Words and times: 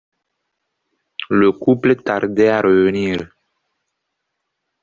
Le 1.29 1.51
couple 1.51 1.95
tardait 1.95 2.49
à 2.49 2.61
revenir. 2.61 3.29